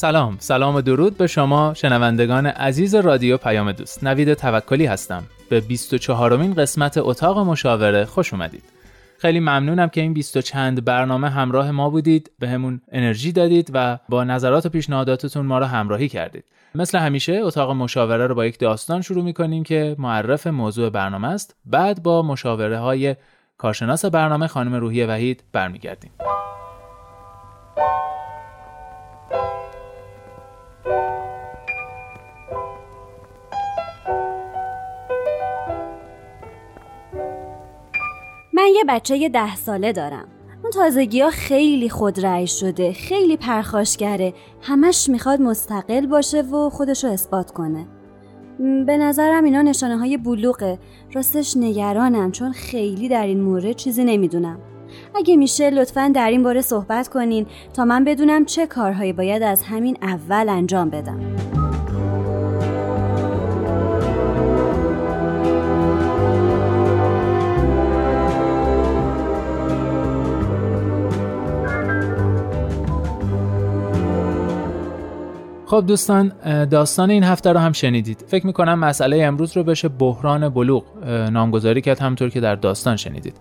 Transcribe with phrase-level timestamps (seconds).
[0.00, 4.04] سلام سلام و درود به شما شنوندگان عزیز رادیو پیام دوست.
[4.04, 5.22] نوید توکلی هستم.
[5.50, 8.62] به 24 مین قسمت اتاق مشاوره خوش اومدید.
[9.18, 13.98] خیلی ممنونم که این 20 چند برنامه همراه ما بودید به همون انرژی دادید و
[14.08, 16.44] با نظرات و پیشنهاداتتون ما را همراهی کردید.
[16.74, 21.56] مثل همیشه اتاق مشاوره رو با یک داستان شروع می‌کنیم که معرف موضوع برنامه است.
[21.64, 23.16] بعد با مشاوره های
[23.58, 26.10] کارشناس برنامه خانم روحی وحید برمیگردیم.
[38.70, 40.28] یه بچه ده ساله دارم.
[40.62, 44.34] اون تازگی ها خیلی خودرأی شده خیلی پرخاشگره.
[44.62, 47.86] همش می‌خواد مستقل باشه و خودشو اثبات کنه.
[48.86, 50.78] به نظرم اینا نشانه های بلوغه.
[51.14, 54.58] راستش نگرانم چون خیلی در این مورد چیزی نمی‌دونم.
[55.14, 59.62] اگه میشه لطفا در این باره صحبت کنین تا من بدونم چه کارهایی باید از
[59.62, 61.59] همین اول انجام بدم.
[75.70, 76.32] خب دوستان
[76.64, 78.24] داستان این هفته رو هم شنیدید.
[78.28, 83.36] فکر می‌کنم مسئله امروز رو بشه بحران بلوغ نامگذاری کرد همطور که در داستان شنیدید.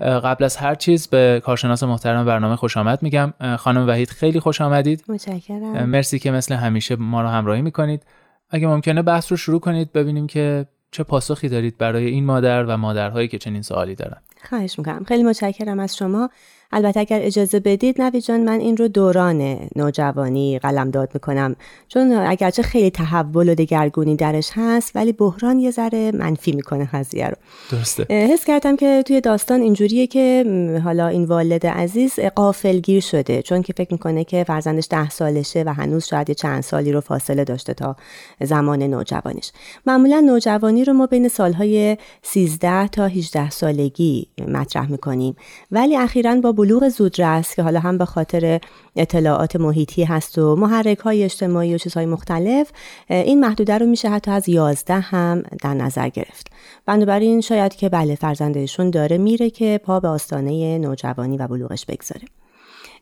[0.00, 3.32] قبل از هر چیز به کارشناس محترم برنامه خوش آمد میگم.
[3.58, 5.04] خانم وحید خیلی خوش آمدید.
[5.08, 5.84] متشکرم.
[5.84, 8.02] مرسی که مثل همیشه ما رو همراهی می‌کنید.
[8.50, 12.76] اگه ممکنه بحث رو شروع کنید ببینیم که چه پاسخی دارید برای این مادر و
[12.76, 14.16] مادرهایی که چنین سوالی دارن.
[14.48, 15.04] خواهش می‌کنم.
[15.04, 16.30] خیلی متشکرم از شما.
[16.72, 21.56] البته اگر اجازه بدید نوی جان من این رو دوران نوجوانی قلمداد می‌کنم.
[21.88, 27.26] چون اگرچه خیلی تحول و دگرگونی درش هست ولی بحران یه ذره منفی می‌کنه قضیه
[27.26, 27.36] رو.
[27.70, 28.06] درسته.
[28.10, 30.44] حس کردم که توی داستان اینجوریه که
[30.84, 33.42] حالا این والد عزیز قافلگیر شده.
[33.42, 37.44] چون که فکر می‌کنه که فرزندش ده سالشه و هنوز شاید چند سالی رو فاصله
[37.44, 37.96] داشته تا
[38.40, 39.52] زمان نوجوانیش.
[39.86, 45.36] معمولا نوجوانی رو ما بین سالهای 13 تا 18 سالگی مطرح می‌کنیم.
[45.70, 48.60] ولی اخیرا با بلوغ زودرس که حالا هم به خاطر
[48.96, 52.70] اطلاعات محیطی هست و محرک های اجتماعی و چیزهای مختلف
[53.08, 56.46] این محدوده رو میشه حتی از 11 هم در نظر گرفت.
[56.86, 62.24] بنابراین شاید که بله فرزندشون داره میره که پا به آستانه نوجوانی و بلوغش بگذاره.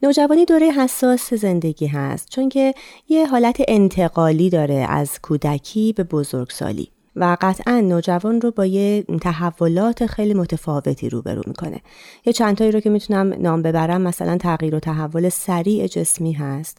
[0.03, 2.75] نوجوانی دوره حساس زندگی هست چون که
[3.09, 6.89] یه حالت انتقالی داره از کودکی به بزرگسالی.
[7.17, 11.81] و قطعا نوجوان رو با یه تحولات خیلی متفاوتی روبرو می‌کنه.
[12.27, 16.79] یه چندتایی رو که می‌تونم نام ببرم مثلا تغییر و تحول سریع جسمی هست.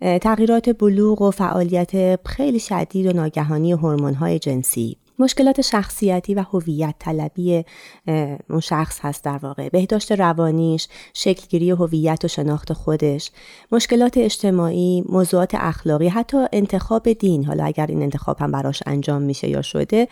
[0.00, 4.96] تغییرات بلوغ و فعالیت خیلی شدید و ناگهانی های جنسی.
[5.18, 7.64] مشکلات شخصیتی و هویت طلبی
[8.50, 9.68] اون شخص هست در واقع.
[9.68, 13.30] بهداشت روانیش شکلگیری هویت و شناخت خودش.
[13.72, 17.44] مشکلات اجتماعی موضوعات اخلاقی حتی انتخاب دین.
[17.44, 20.08] حالا اگر این انتخاب هم براش انجام میشه یا شده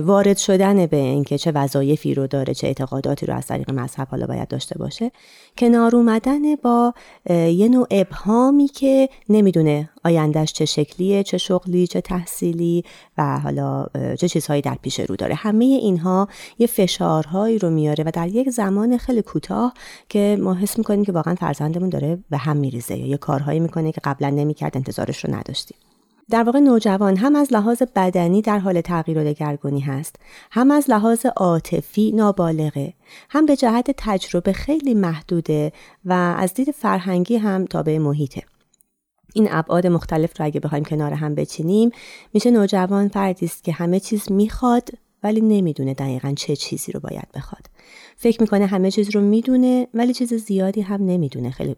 [0.00, 4.26] وارد شدن به اینکه چه وظایفی رو داره چه اعتقاداتی رو از طریق مذهب حالا
[4.26, 5.12] باید داشته باشه.
[5.58, 6.94] کنار اومدن با
[7.30, 12.84] یه نوع ابهامی که نمی‌دونه آیندهش چه شکلیه چه شغلی چه تحصیلی
[13.18, 13.86] و حالا
[14.18, 15.34] چه چیزهایی در پیش رو داره.
[15.34, 16.28] همه اینها
[16.58, 19.74] یه فشارهایی رو میاره و در یک زمان خیلی کوتاه
[20.08, 22.96] که ما حس می‌کنیم که واقعا فرزندمون داره به هم میریزه.
[22.96, 25.76] یا یه کارهایی می‌کنه که قبلا نمی‌کرد انتظارش رو نداشتیم.
[26.30, 30.16] در واقع نوجوان هم از لحاظ بدنی در حال تغییر و دگرگونی هست
[30.50, 32.92] هم از لحاظ عاطفی نابالغه
[33.30, 35.72] هم به جهت تجربه خیلی محدوده
[36.04, 38.42] و از دید فرهنگی هم تابع محیطه.
[39.38, 41.90] این ابعاد مختلف رو اگه بخوایم کنار هم بچینیم
[42.34, 44.88] میشه نوجوان فردی است که همه چیز می‌خواد
[45.22, 47.66] ولی نمی‌دونه دقیقا چه چیزی رو باید بخواد.
[48.16, 51.50] فکر می‌کنه همه چیز رو می‌دونه ولی چیز زیادی هم نمی‌دونه.
[51.50, 51.76] خیلی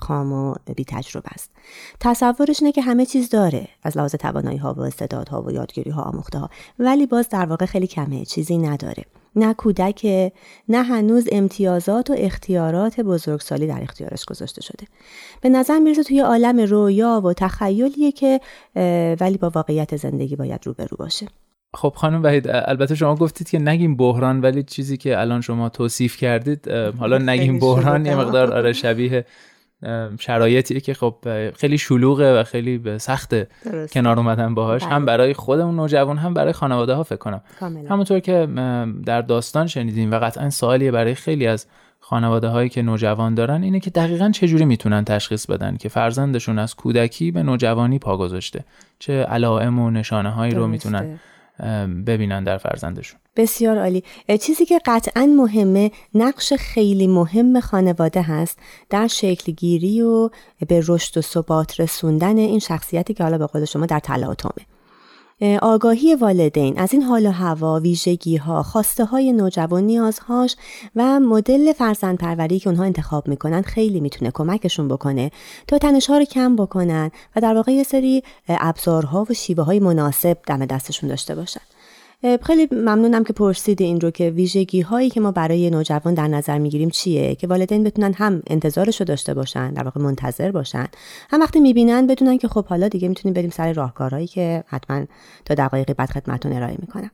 [0.00, 1.50] خام و بی تجربه است.
[2.00, 6.02] تصورش اینه که همه چیز داره از لحاظ توانایی ها و استعدادها و یادگیری ها
[6.02, 9.04] آموخته ها ولی باز در واقع خیلی کمه چیزی نداره.
[9.38, 10.06] نه کودک
[10.68, 14.86] نه هنوز امتیازات و اختیارات بزرگسالی در اختیارش گذاشته شده.
[15.40, 18.40] به نظر می‌رسه توی عالم رویا و تخیلیه که
[19.20, 21.26] ولی با واقعیت زندگی باید روبرو باشه.
[21.74, 26.16] خب خانم وحید البته شما گفتید که نگیم بحران ولی چیزی که الان شما توصیف
[26.16, 26.68] کردید
[26.98, 29.24] حالا نگیم بحران یه مقدار آره شبیه
[30.20, 31.14] شرایطی که خب
[31.56, 33.34] خیلی شلوغه و خیلی به سخت
[33.92, 34.82] کنار اومدن باهاش.
[34.82, 35.06] هم بله.
[35.06, 37.40] برای خودمون نوجوان هم برای خانواده ها فکر کنم.
[37.60, 38.48] همونطور که
[39.06, 41.66] در داستان شنیدیم و قطعا سوالیه برای خیلی از
[42.00, 46.74] خانواده هایی که نوجوان دارن اینه که دقیقا چجوری می‌تونن تشخیص بدن که فرزندشون از
[46.74, 48.64] کودکی به نوجوانی پا گذاشته؟
[48.98, 51.18] چه علائم و نشانه هایی رو می‌تونن
[52.06, 53.20] ببینن در فرزندشون.
[53.36, 54.04] بسیار عالی.
[54.40, 58.58] چیزی که قطعا مهمه نقش خیلی مهم خانواده هست
[58.90, 60.30] در شکل گیری و
[60.68, 64.66] به رشد و ثبات رسوندن این شخصیتی که حالا به قول شما در تلاطمه
[65.62, 70.56] آگاهی والدین از این حال و هوا، ویژگی ها، خواسته های نوجوان نیازهاش
[70.96, 75.30] و مدل فرزند پروری که اونها انتخاب می‌کنن خیلی می‌تونه کمکشون بکنه
[75.66, 79.80] تا تنش ها رو کم بکنن و در واقع یه سری ابزارها و شیوه های
[79.80, 81.60] مناسب دم دستشون داشته باشن.
[82.22, 86.58] خیلی ممنونم که پرسید این رو که ویژگی هایی که ما برای نوجوان در نظر
[86.58, 90.86] می‌گیریم چیه که والدین بتونن هم انتظارش رو داشته باشن در واقع منتظر باشن.
[91.30, 95.04] هم وقتی می‌بینن بدونن که خب حالا دیگه می‌تونیم بریم سر راهکارهایی که حتما
[95.44, 97.10] تا دقایقی بعد خدمتتون ارائه می‌کنم.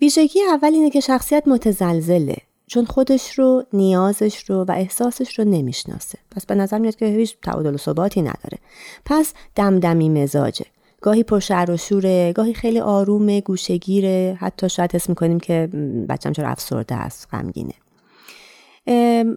[0.00, 2.36] ویژگی اول اینه که شخصیت متزلزله
[2.66, 6.18] چون خودش رو نیازش رو و احساسش رو نمی‌شناسه.
[6.30, 8.58] پس به نظر میاد که هیچ تعادل و ثباتی نداره.
[9.04, 10.66] پس دمدمی مزاجه.
[11.02, 15.68] گاهی پر شعر و شوره گاهی خیلی آرومه گوشگیره حتی شاید حس می‌کنیم که
[16.08, 17.72] بچم چرا افسرده است غمگینه.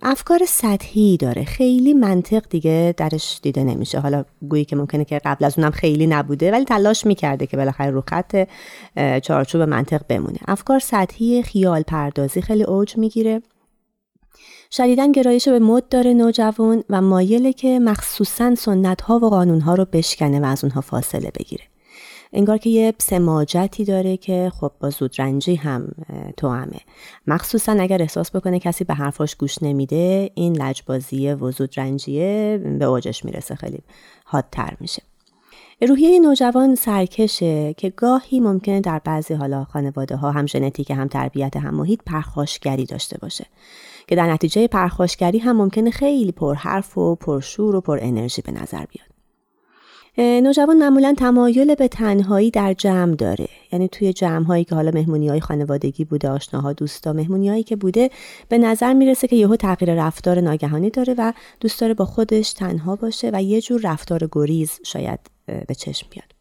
[0.02, 1.44] افکار سطحی داره.
[1.44, 4.00] خیلی منطق دیگه درش دیده نمیشه.
[4.00, 7.92] حالا گویی که ممکنه که قبل از اونم خیلی نبوده ولی تلاش می‌کرده که بالاخره
[7.92, 8.48] رو خط
[9.24, 10.40] چارچوب منطق بمونه.
[10.48, 13.42] افکار سطحی خیال پردازی خیلی اوج می‌گیره.
[14.78, 19.76] شدیدن گرایش به مد داره نوجوان و مایله که مخصوصا سنت ها و قانون ها
[19.76, 21.64] رو بشکنه و از اونها فاصله بگیره.
[22.34, 25.88] انگار که یه سماجتی داره که خب با زودرنجی هم
[26.38, 26.80] تو همه
[27.28, 33.26] مخصوصا اگر احساس بکنه کسی به حرفاش گوش نمیده این لجبازیه و زودرنجیه به اوجش
[33.26, 33.80] می‌رسه خیلی
[34.26, 35.02] حادتر میشه.
[35.82, 41.58] روحیه نوجوان سرکشه که گاهی ممکنه در بعضی حالا خانواده ها هم ژنتیک هم تربیت
[41.58, 43.46] هم محیط پرخاشگری داشته باشه.
[44.08, 48.86] که در نتیجه پرخاشگری هم ممکنه خیلی پرحرف و پرشور و پر انرژی به نظر
[48.86, 49.16] بیاد.
[50.18, 55.30] نوجوان معمولا تمایل به تنهایی در جمع داره یعنی توی جمع هایی که حالا مهمونی
[55.30, 58.10] های خانوادگی بوده آشناها دوستا مهمونی هایی که بوده
[58.50, 62.96] به نظر می‌رسه که یهو تغییر رفتار ناگهانی داره و دوست داره با خودش تنها
[62.96, 65.20] باشه و یه جور رفتار گریز شاید
[65.68, 66.35] به چشم بیاد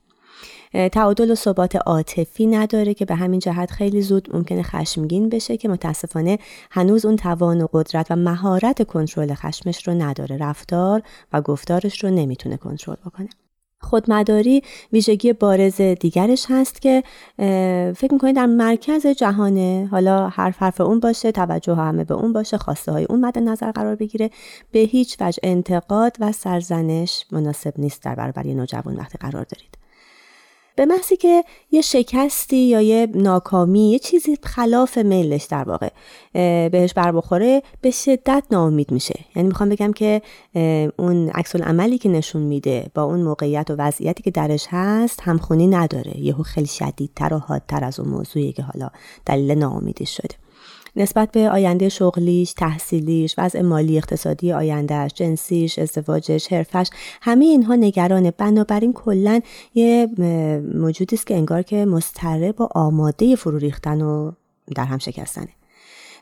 [0.74, 5.68] تعادل و ثبات عاطفی نداره که به همین جهت خیلی زود ممکنه خشمگین بشه که
[5.68, 6.38] متاسفانه
[6.70, 10.36] هنوز اون توان و قدرت و مهارت کنترل خشمش رو نداره.
[10.36, 13.28] رفتار و گفتارش رو نمی‌تونه کنترل بکنه.
[13.80, 14.62] خودمداری
[14.92, 17.02] ویژگی بارز دیگرش هست که
[17.96, 22.58] فکر می‌کنید در مرکز جهانه حالا حرف حرف اون باشه توجه همه به اون باشه
[22.58, 24.30] خواسته های اون مد نظر قرار بگیره
[24.72, 29.83] به هیچ وجه انتقاد و سرزنش مناسب نیست در برابر نوجوان وقتی قرار دارید.
[30.76, 35.88] به محضی که یه شکستی یا یه ناکامی یه چیزی خلاف میلش در واقع
[36.68, 39.20] بهش بر بخوره به شدت ناامید میشه.
[39.36, 40.22] یعنی می‌خوام بگم که
[40.96, 45.66] اون عکس عملی که نشون میده با اون موقعیت و وضعیتی که درش هست همخونی
[45.66, 46.18] نداره.
[46.20, 48.90] یهو خیلی شدیدتر و حادتر از اون موضوعی که حالا
[49.26, 50.43] دلیل ناامیدی شده.
[50.96, 56.90] نسبت به آینده شغلیش، تحصیلیش، وضع مالی اقتصادی آیندهش، جنسیش، ازدواجش، حرفش
[57.22, 58.30] همه اینها نگرانه.
[58.30, 59.40] بنابراین کلا
[59.74, 60.08] یه
[60.74, 64.32] موجودی است که انگار که مضطرب و آماده فرو ریختن و
[64.74, 65.48] در هم شکستنه.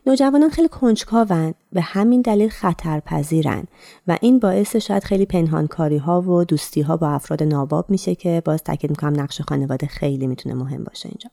[0.07, 3.65] نوجوانان خیلی کنجکاون به همین دلیل خطرپذیرن
[4.09, 8.43] و این باعث شاید خیلی پنهانکاری ها و دوستی ها با افراد ناباب میشه که
[8.45, 11.31] باز تاکید می‌کنم نقش خانواده خیلی می‌تونه مهم باشه اینجا.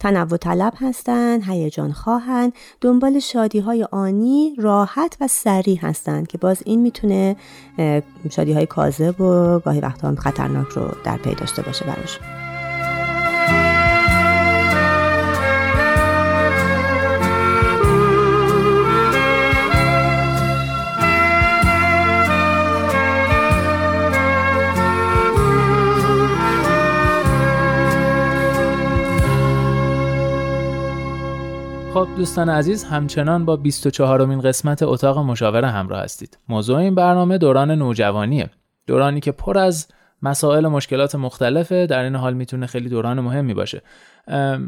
[0.00, 2.52] تنوع طلب هستند هیجان خواهند.
[2.80, 7.36] دنبال شادی های آنی راحت و سریع هستند که باز این می‌تونه
[8.30, 12.39] شادی های کاذب و گاهی وقتا هم خطرناک رو در پی داشته باشه براشون.
[32.00, 36.38] خب دوستان عزیز همچنان با 24 مین قسمت اتاق مشاوره همراه هستید.
[36.48, 38.50] موضوع این برنامه دوران نوجوانیه.
[38.86, 39.88] دورانی که پر از
[40.22, 43.82] مسائل و مشکلات مختلفه در این حال می‌تونه خیلی دوران مهمی باشه.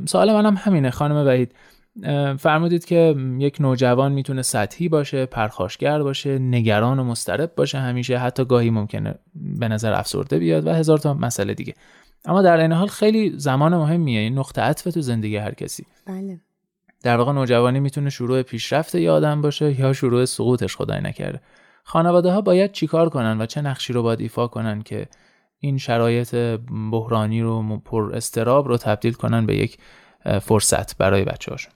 [0.05, 1.55] سوال منم همینه خانم وحید
[2.39, 8.45] فرمودید که یک نوجوان می‌تونه سطحی باشه، پرخاشگر باشه، نگران و مسترب باشه همیشه حتی
[8.45, 11.75] گاهی ممکنه به نظر افسرده بیاد و هزار تا مسئله دیگه.
[12.25, 15.87] اما در این حال خیلی زمان مهمیه این نقطه عطف تو زندگی هر کسی.
[16.07, 16.41] بله.
[17.03, 21.41] در واقع نوجوانی می‌تونه شروع پیشرفت یه آدم باشه یا شروع سقوطش خدای نکرده.
[21.85, 25.09] خانواده ها باید چیکار کنن و چه نقشی رو باید ایفا کنن که
[25.59, 26.35] این شرایط
[26.93, 29.79] بحرانی رو پر استراب رو تبدیل کنن به یک
[30.41, 31.73] فرصت برای بچه هاشون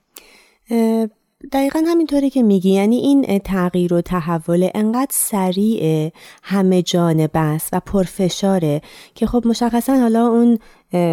[1.52, 6.10] دقیقا همینطوره که میگی یعنی این تغییر و تحول انقدر سریع
[6.42, 8.80] همه جانب است و پرفشاره
[9.14, 10.58] که خب مشخصا حالا اون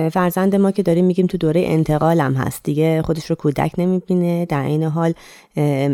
[0.10, 4.46] فرزند ما که داریم میگیم تو دوره انتقال هم هست دیگه خودش رو کودک نمی‌بینه
[4.46, 5.14] در این حال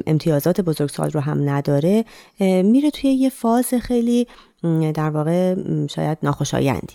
[0.08, 2.05] امتیازات بزرگسال رو هم نداره
[2.39, 4.27] میره توی یه فاز خیلی
[4.93, 5.55] در واقع
[5.88, 6.93] شاید ناخوشایندی.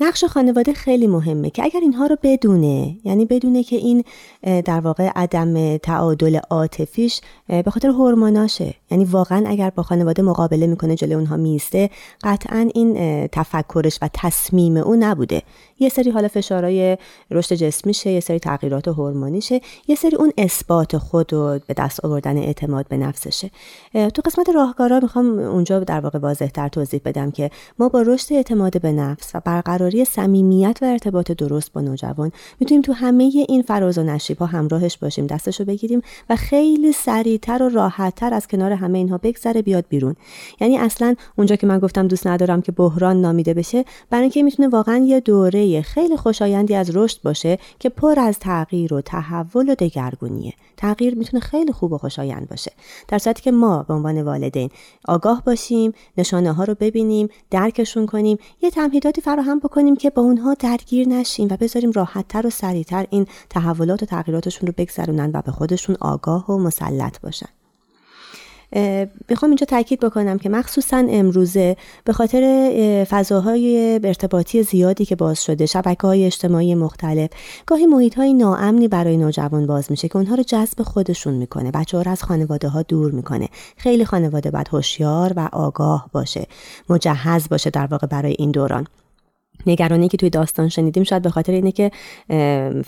[0.00, 4.04] نقش خانواده خیلی مهمه که اگر اینها رو بدونه یعنی بدونه که این
[4.42, 8.74] در واقع عدم تعادل عاطفیش به خاطر هورموناشه.
[8.90, 11.90] یعنی واقعا اگر با خانواده مقابله می‌کنه جلوی اونها میسته
[12.24, 15.42] قطعا این تفکرش و تصمیم او نبوده.
[15.78, 16.98] یه سری حالا فشارهای
[17.30, 22.36] رشد جسمیشه یه سری تغییرات هورمونیشه یه سری اون اثبات خود و به دست آوردن
[22.36, 23.50] اعتماد به نفسشه.
[23.92, 28.32] تو قسمت راهکارا می‌خوام اونجا در واقع واضح تر توضیح بدم که ما با رشد
[28.32, 33.62] اعتماد به نفس و برقراری صمیمیت و ارتباط درست با نوجوان می‌تونیم تو همه این
[33.62, 38.72] فراز و نشیب ها همراهش باشیم دستشو بگیریم و خیلی سریعتر و راحتتر از کنار
[38.72, 40.16] همه اینها بگذره بیاد بیرون.
[40.60, 44.68] یعنی اصلا اونجا که من گفتم دوست ندارم که بحران نامیده بشه برای اینکه می‌تونه
[44.68, 49.74] واقعا یه دوره خیلی خوشایندی از رشد باشه که پر از تغییر و تحول و
[49.74, 50.52] دگرگونیه.
[50.76, 52.72] تغییر می‌تونه خیلی خوب و خوشایند باشه.
[53.08, 54.70] در صورتی که ما به عنوان والدین
[55.04, 60.54] آگاه باشیم نشانه ها رو ببینیم درکشون کنیم یه تمهیداتی فراهم بکنیم که با اونها
[60.54, 65.52] درگیر نشیم و بذاریم راحتتر و سریعتر این تحولات و تغییراتشون رو بگذرونن و به
[65.52, 67.48] خودشون آگاه و مسلط باشن.
[69.28, 75.66] می‌خوام اینجا تاکید بکنم که مخصوصا امروزه به خاطر فضاهای ارتباطی زیادی که باز شده
[75.66, 77.30] شبکه های اجتماعی مختلف
[77.66, 81.70] گاهی محیط های ناامنی برای نوجوان باز میشه که اونها رو جذب خودشون می‌کنه.
[81.70, 83.48] بچه ها رو از خانواده ها دور می‌کنه.
[83.76, 86.46] خیلی خانواده باید هوشیار و آگاه باشه.
[86.88, 88.86] مجهز باشه در واقع برای این دوران.
[89.66, 91.90] نگرانی که توی داستان شنیدیم شاید به خاطر اینه که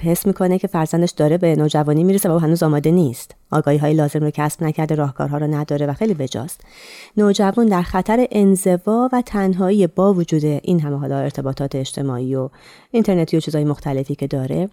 [0.02, 3.35] حس می‌کنه که فرزندش داره به نوجوانی می‌رسه و هنوز آماده نیست.
[3.50, 6.61] آگاهی های لازم رو کسب نکرده راهکارها رو نداره و خیلی وجاست
[7.16, 12.49] نوجوان در خطر انزوا و تنهایی با وجود این همه حالا ارتباطات اجتماعی و
[12.90, 14.68] اینترنتی و چیزهای مختلفی که داره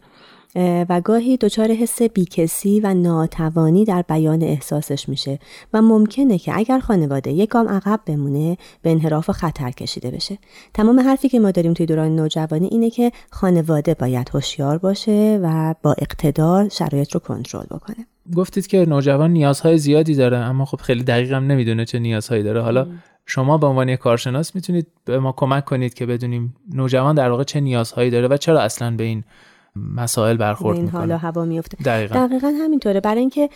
[0.55, 5.39] و گاهی دچار حس بیکسی و ناتوانی در بیان احساسش میشه
[5.74, 10.38] و ممکنه که اگر خانواده یک گام عقب بمونه به انحراف خطر کشیده بشه.
[10.74, 15.75] تمام حرفی که ما داریم توی دوران نوجوانی اینه که خانواده باید هوشیار باشه و
[15.83, 18.05] با اقتدار شرایط رو کنترل بکنه.
[18.36, 22.62] گفتید که نوجوان نیازهای زیادی داره اما خب خیلی دقیقم نمی‌دونه چه نیازهایی داره.
[22.62, 22.88] حالا
[23.25, 27.60] شما به عنوان کارشناس می‌تونید به ما کمک کنید که بدونیم نوجوان در واقع چه
[27.60, 29.24] نیازهایی داره و چرا اصلا به این
[29.75, 32.15] مسائل برخورد این حالا هوا میفته دقیقا.
[32.27, 33.00] دقیقا همینطوره.
[33.00, 33.50] برای اینکه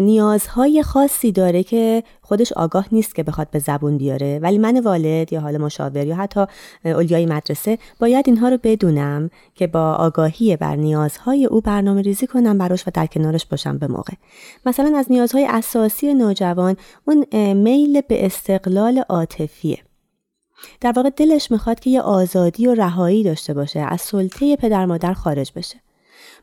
[0.00, 4.38] نیازهای خاصی داره که خودش آگاه نیست که بخواد به زبون بیاره.
[4.42, 6.44] ولی من والد یا حالا مشاور یا حتی
[6.84, 12.58] اولیای مدرسه باید اینها رو بدونم که با آگاهی بر نیازهای او برنامه ریزی کنم
[12.58, 14.14] براش و در کنارش باشم به موقع.
[14.66, 19.78] مثلا از نیازهای اساسی نوجوان اون میل به استقلال عاطفیه.
[20.80, 25.12] در واقع دلش می‌خواد که یه آزادی و رهایی داشته باشه از سلطه پدر مادر
[25.12, 25.85] خارج بشه.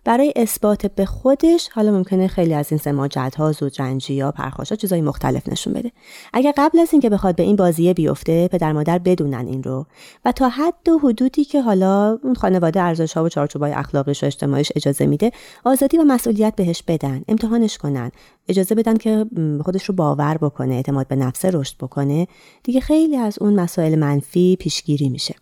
[0.06, 4.76] برای اثبات به خودش حالا ممکنه خیلی از این سماجت ها زودرنجی ها پرخاش ها
[4.76, 5.92] چیزای مختلف نشون بده.
[6.34, 9.86] اگر قبل از اینکه بخواد به این بازیه بیفته پدر مادر بدونن این رو
[10.26, 14.26] و تا حد و حدودی که حالا اون خانواده ارزش ها و چارچوبای اخلاقیش و
[14.26, 15.32] اجتماعیش اجازه میده
[15.64, 18.12] آزادی و مسئولیت بهش بدن امتحانش کنن.
[18.48, 19.26] اجازه بدن که
[19.64, 22.28] خودش رو باور بکنه اعتماد به نفسه رشد بکنه.
[22.64, 25.36] دیگه خیلی از اون مسائل منفی پیشگیری میشه.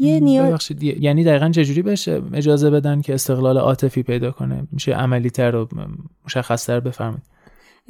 [0.00, 5.30] یه نیاز یعنی دقیقا چجوری بشه؟ اجازه بدن که استقلال عاطفی پیدا کنه؟ میشه عملی
[5.30, 5.68] تر و
[6.26, 7.29] مشخص تر بفرمایید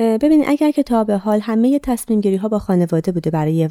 [0.01, 3.69] ببینید اگر که تا به حال همه تصمیم گیری ها با خانواده بوده برای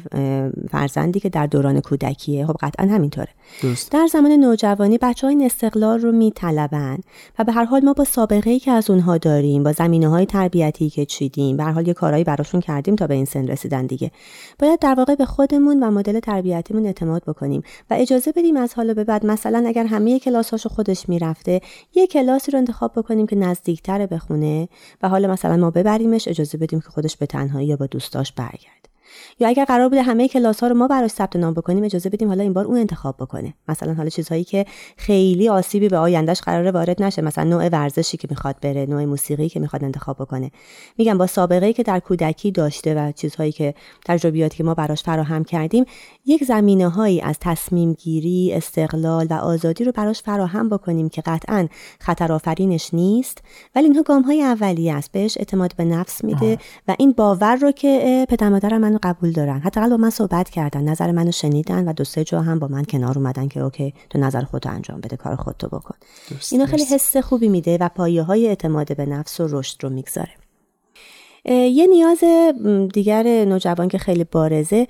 [0.70, 3.28] فرزندی که در دوران کودکیه خب قطعا همینطوره
[3.62, 3.92] دوست.
[3.92, 6.98] در زمان نوجوانی بچه های این استقلال رو میطلبن
[7.38, 10.26] و به هر حال ما با سابقه ای که از اونها داریم با زمینه های
[10.26, 13.86] تربیتی که چیدیم به هر حال یه کارهایی براشون کردیم تا به این سن رسیدن
[13.86, 14.10] دیگه
[14.58, 18.94] باید در واقع به خودمون و مدل تربیتیمون اعتماد بکنیم و اجازه بدیم از حالا
[18.94, 21.60] به بعد مثلا اگر همه کلاساشو خودش می‌رفته
[21.94, 24.68] یه کلاسی رو انتخاب بکنیم که نزدیکتر بخونه
[25.02, 25.70] و حالا مثلا ما
[26.28, 28.79] اجازه بدیم که خودش به تنهایی یا با دوستاش برگرده.
[29.38, 32.28] یا اگر قرار بوده همه کلاس ها رو ما براش ثبت نام بکنیم اجازه بدیم
[32.28, 33.54] حالا این بار اون انتخاب بکنه.
[33.68, 37.22] مثلا حالا چیزهایی که خیلی آسیبی به آیندهش قرار وارد نشه.
[37.22, 40.50] مثلا نوع ورزشی که می‌خواد بره نوع موسیقی که می‌خواد انتخاب بکنه.
[40.98, 43.74] میگم با سابقه ای که در کودکی داشته و چیزهایی که
[44.04, 45.84] تجربیاتی که ما براش فراهم کردیم
[46.26, 51.68] یک زمینه هایی از تصمیم گیری استقلال و آزادی رو براش فراهم بکنیم که قطعا
[52.00, 53.38] خطر آفرینش نیست
[53.74, 55.12] ولی اینها گام های اولیه است.
[55.12, 56.58] بهش اعتماد به نفس میده
[56.88, 59.60] و این باور رو که پدر مادرم منو قبول دارن.
[59.60, 60.88] حداقل با من صحبت کردن.
[60.88, 64.18] نظر منو شنیدن و دو سه جا هم با من کنار اومدن که اوکی تو
[64.18, 65.94] نظر خودتو انجام بده کار خودتو بکن.
[66.52, 70.30] اینا خیلی حس خوبی میده و پایه های اعتماد به نفس و رشد رو می‌گذاره.
[71.44, 72.24] یه نیاز
[72.92, 74.88] دیگر نوجوان که خیلی بارزه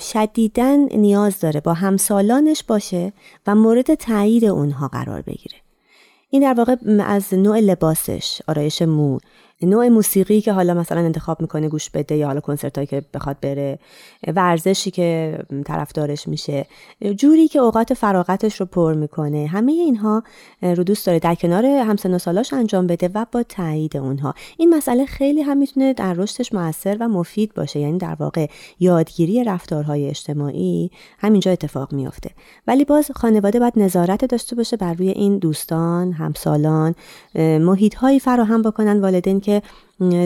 [0.00, 3.12] شدیدن نیاز داره با همسالانش باشه
[3.46, 5.56] و مورد تایید اونها قرار بگیره.
[6.30, 6.76] این در واقع
[7.06, 9.18] از نوع لباسش آرایش مو
[9.62, 13.36] نوع موسیقی که حالا مثلا انتخاب می‌کنه گوش بده یا حالا کنسرت هایی که بخواد
[13.40, 13.78] بره
[14.26, 16.66] ورزشی که طرفدارش میشه
[17.16, 19.46] جوری که اوقات فراغتش رو پر می‌کنه.
[19.46, 20.22] همه اینها
[20.62, 24.34] رو دوست داره در کنار همسن و سالاش انجام بده و با تایید اونها.
[24.56, 27.80] این مسئله خیلی هم می‌تونه در رشدش موثر و مفید باشه.
[27.80, 28.46] یعنی در واقع
[28.80, 32.30] یادگیری رفتارهای اجتماعی همینجا اتفاق میافته.
[32.66, 36.94] ولی باز خانواده باید نظارت داشته باشه بر روی این دوستان همسالان
[37.34, 39.49] محیط هایی فراهم بکنن والدین که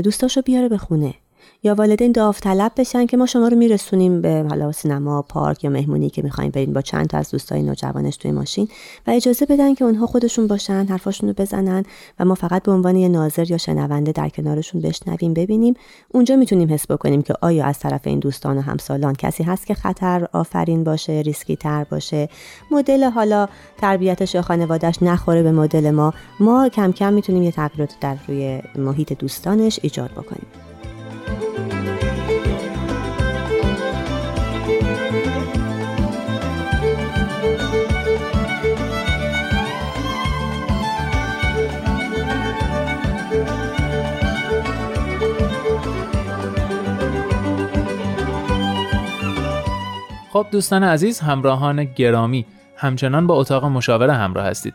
[0.04, 1.14] دوستاشو بیاره به خونه.
[1.66, 6.11] یا والدین داوطلب بشن که ما شما رو میرسونیم به حالا سینما پارک یا مهمونی
[6.11, 8.68] که می‌خوایم بریم با چند تا از دوستای نوجوانش توی ماشین
[9.06, 11.83] و اجازه بدن که اونها خودشون باشن حرفاشون رو بزنن
[12.18, 15.75] و ما فقط به عنوان یه ناظر یا شنونده در کنارشون بشنویم ببینیم.
[16.12, 19.75] اونجا می‌تونیم حس بکنیم که آیا از طرف این دوستان و همسالان کسی هست که
[19.75, 22.28] خطر آفرین باشه ریسکی تر باشه.
[22.71, 26.14] مدل حالا تربیتش یا خانوادهش نخوره به مدل ما.
[26.40, 30.63] ما کم کم می‌تونیم یه تغییرات در روی محیط دوستانش ایجاد بکنیم.
[50.35, 54.75] خب دوستان عزیز همراهان گرامی همچنان با اتاق مشاوره همراه هستید.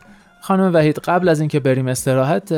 [0.49, 2.53] خانم وحید قبل از اینکه بریم استراحت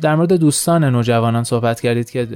[0.00, 2.28] در مورد دوستان نوجوانان صحبت کردید که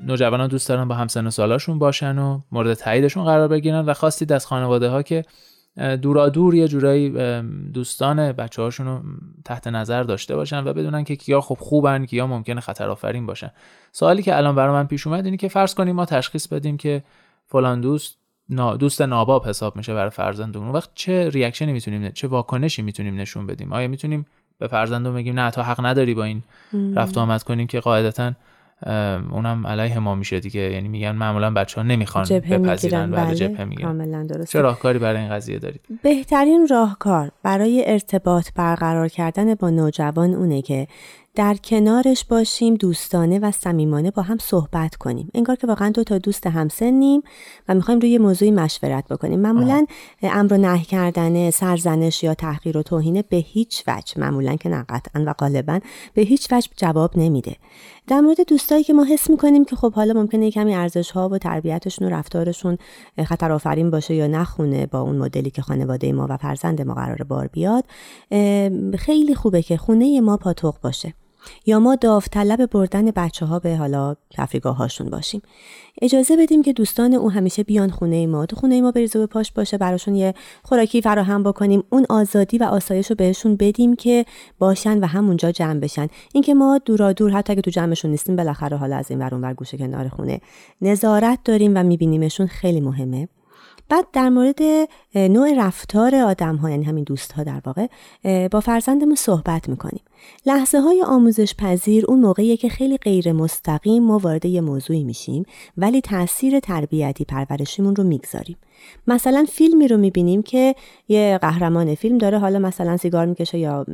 [0.00, 4.32] نوجوانان دوست دارن با همسن و سالاشون باشن و مورد تاییدشون قرار بگیرن و خواستید
[4.32, 5.24] از خانواده ها که
[6.02, 7.10] دورا دور یه جورایی
[7.74, 9.00] دوستان بچه هاشون رو
[9.44, 13.50] تحت نظر داشته باشن و بدونن که کیا خب خوبن کیا ممکنه خطر آفرین باشن.
[13.92, 17.02] سوالی که الان برای من پیش اومد اینه که فرض کنیم ما تشخیص بدیم که
[17.46, 18.21] فلان دوست
[18.78, 20.68] دوست ناباب حساب میشه برای فرزندمون.
[20.68, 24.26] وقت چه ریاکشنی می‌تونیم چه واکنشی می‌تونیم نشون بدیم؟ آیا می‌تونیم
[24.58, 26.42] به فرزندمون بگیم نه تو حق نداری با این
[26.94, 28.32] رفت آمد کنیم که قاعدتا
[29.30, 30.60] اونم علیه ما میشه دیگه.
[30.60, 33.10] یعنی میگن معمولا بچه ها نمی‌خوان بپذیرن.
[33.10, 39.08] بعد بله، جبهه میگن چه راهکاری برای این قضیه دارید؟ بهترین راهکار برای ارتباط برقرار
[39.08, 40.86] کردن با نوجوان اونه که
[41.34, 45.30] در کنارش باشیم دوستانه و صمیمانه با هم صحبت کنیم.
[45.34, 47.22] انگار که واقعا دو تا دوست همسنیم
[47.68, 49.40] و می‌خوایم روی موضوعی مشورت بکنیم.
[49.40, 49.86] معمولا
[50.22, 54.84] امر و نهی کردن سرزنش یا تحقیر و توهینه به هیچ وجه معمولا که نه
[54.88, 55.80] قطعا و غالبا
[56.14, 57.56] به هیچ وجه جواب نمیده.
[58.06, 61.38] در مورد دوستایی که ما حس می‌کنیم که خب حالا ممکنه کمی ارزش ها و
[61.38, 62.78] تربیتشون و رفتارشون
[63.24, 67.22] خطر آفرین باشه یا نخونه با اون مدلی که خانواده ما و فرزند ما قرار
[67.22, 67.84] بار بیاد
[68.98, 71.14] خیلی خوبه که خونه ما پاتوق باشه.
[71.66, 75.42] یا ما داوطلب بردن بچه ها به حالا تفریگاه هاشون باشیم.
[76.02, 79.52] اجازه بدیم که دوستان او همیشه بیان خونه ما تو خونه ما بریزه به پاش
[79.52, 81.84] باشه براشون یه خوراکی فراهم بکنیم.
[81.90, 84.24] اون آزادی و آسایش رو بهشون بدیم که
[84.58, 86.08] باشن و همونجا جمع بشن.
[86.32, 89.52] اینکه ما دورا دور حتی اگه تو جمعشون نیستیم بالاخره حالا از این ور اون
[89.52, 90.40] گوشه کنار خونه
[90.82, 93.28] نظارت داریم و میبینیمشون خیلی مهمه.
[93.88, 94.58] بعد در مورد
[95.14, 97.86] نوع رفتار آدم ها یعنی همین دوست ها در واقع
[98.48, 100.00] با فرزندمون صحبت می‌کنیم.
[100.46, 105.44] لحظه های آموزش پذیر اون موقعیه که خیلی غیر مستقیم ما وارد یه موضوعی میشیم
[105.76, 108.56] ولی تاثیر تربیتی پرورشیمون رو می‌گذاریم.
[109.06, 110.74] مثلا فیلمی رو می‌بینیم که
[111.08, 113.86] یه قهرمان فیلم داره حالا مثلا سیگار می‌کشه یا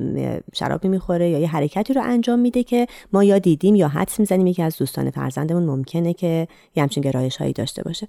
[0.52, 4.46] شرابی می‌خوره یا یه حرکتی رو انجام میده که ما یا دیدیم یا حدس می‌زنیم
[4.46, 8.08] یکی از دوستان فرزندمون ممکنه که یه همچین گرایش هایی داشته باشه.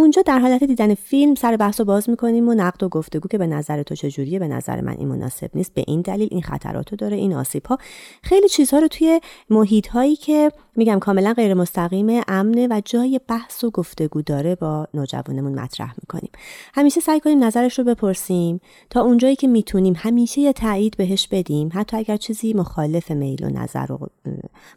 [0.00, 3.38] اونجا در حالت دیدن فیلم سر بحث رو باز می‌کنیم و نقد و گفتگو که
[3.38, 5.74] به نظر تو چجوریه به نظر من این مناسب نیست.
[5.74, 7.78] به این دلیل این خطراتو داره این آسیب ها
[8.22, 13.64] خیلی چیزها رو توی محیط هایی که میگم کاملا غیر مستقیم امنه و جای بحث
[13.64, 16.30] و گفتگو داره با نوجوانمون مطرح می‌کنیم.
[16.74, 21.70] همیشه سعی کنیم نظرش رو بپرسیم تا اونجایی که می‌تونیم همیشه یه تایید بهش بدیم.
[21.74, 23.98] حتی اگر چیزی مخالف میل و نظر و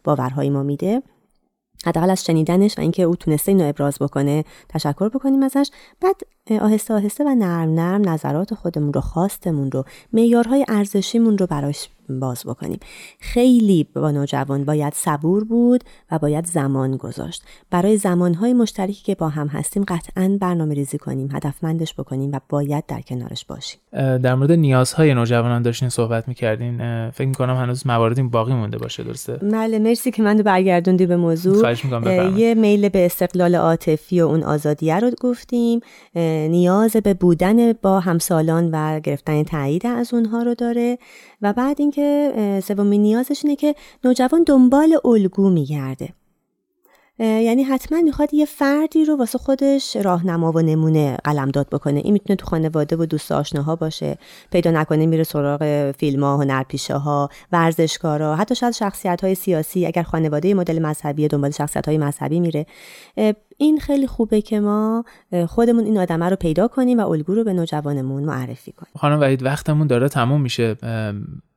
[0.04, 1.02] باورهای ما میده
[1.86, 5.70] حداقل از شنیدنش و اینکه او تونسته اینو ابراز بکنه تشکر بکنیم ازش.
[6.00, 6.16] بعد
[6.60, 12.42] آهسته آهسته و نرم نرم نظرات خودمون رو خواستمون رو معیارهای ارزشیمون رو براش باز
[12.46, 12.78] بکنیم.
[13.20, 17.42] خیلی با نوجوان باید صبور بود و باید زمان گذاشت.
[17.70, 22.86] برای زمانهای مشترکی که با هم هستیم قطعا برنامه ریزی کنیم هدفمندش بکنیم و باید
[22.86, 23.80] در کنارش باشیم.
[23.92, 27.10] در مورد نیازهای نوجوانان داشتین صحبت می‌کردین.
[27.10, 31.74] فکر می‌کنم هنوز مواردی باقی مونده باشه درسته؟ بله مرسی که من برگردوندی به موضوع.
[32.36, 35.80] یه میل به استقلال عاطفی و اون آزادیه رو گفتیم.
[36.14, 40.98] نیاز به بودن با همسالان و گرفتن تایید از اونها رو داره.
[41.42, 43.74] و بعد اینکه سومین نیازش اینه که
[44.04, 46.08] نوجوان دنبال الگو میگرده.
[47.18, 52.00] یعنی حتما می‌خواد یه فردی رو واسه خودش راهنما و نمونه قلمداد بکنه.
[52.04, 54.18] این می‌تونه تو خانواده و دوست آشناها باشه
[54.50, 60.02] پیدا نکنه میره سراغ فیلم ها هنرپیشه ها ورزشکارا حتی شاید شخصیت های سیاسی اگر
[60.02, 62.66] خانواده مدل مذهبی دنبال شخصیت های مذهبی میره.
[63.56, 65.04] این خیلی خوبه که ما
[65.48, 68.92] خودمون این آدمه رو پیدا کنیم و الگو رو به نوجوانمون معرفی کنیم.
[68.96, 70.76] خانم وحید وقتمون داره تموم میشه.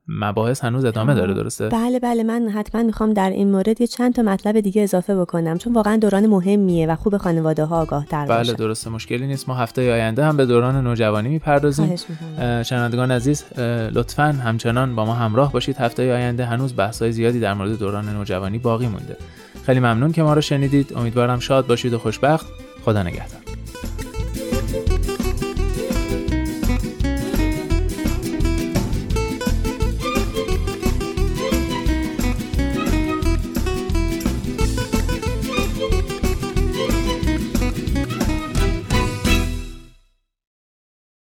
[0.07, 4.13] مباحث هنوز ادامه داره درسته؟ بله بله من حتما می‌خوام در این مورد یه چند
[4.13, 8.25] تا مطلب دیگه اضافه بکنم چون واقعا دوران مهمیه و خوب خانواده ها آگاه تر
[8.25, 9.49] بله درسته مشکلی نیست.
[9.49, 11.95] ما هفته آینده هم به دوران نوجوانی می‌پردازیم.
[12.63, 13.43] شنوندگان عزیز
[13.93, 15.77] لطفا همچنان با ما همراه باشید.
[15.77, 19.17] هفته آینده هنوز بحث‌های زیادی در مورد دوران نوجوانی باقی مونده.
[19.65, 20.93] خیلی ممنون که ما رو شنیدید.
[20.95, 22.45] امیدوارم شاد باشید و خوشبخت.
[22.85, 23.44] خدا نگهدار.